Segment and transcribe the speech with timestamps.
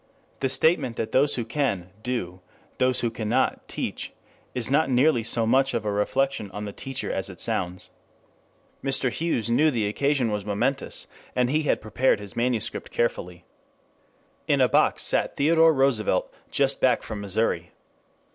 [0.39, 2.41] The statement that those who can, do;
[2.79, 4.13] those who cannot, teach,
[4.55, 7.91] is not nearly so much of a reflection on the teacher as it sounds.
[8.83, 9.11] Mr.
[9.11, 13.45] Hughes knew the occasion was momentous, and he had prepared his manuscript carefully.
[14.47, 17.69] In a box sat Theodore Roosevelt just back from Missouri.